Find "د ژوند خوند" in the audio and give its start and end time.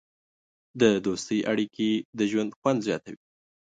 2.17-2.79